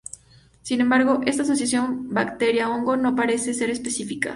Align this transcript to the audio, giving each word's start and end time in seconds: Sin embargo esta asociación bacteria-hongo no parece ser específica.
Sin 0.63 0.81
embargo 0.81 1.21
esta 1.27 1.43
asociación 1.43 2.09
bacteria-hongo 2.11 2.97
no 2.97 3.15
parece 3.15 3.53
ser 3.53 3.69
específica. 3.69 4.29